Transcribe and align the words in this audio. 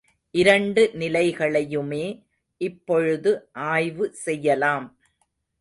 இரண்டு 0.35 0.83
நிலைகளையுமே 0.93 2.05
இப்பொழுது 2.61 3.31
ஆய்வு 3.51 4.07
செய்யலாம். 4.25 4.87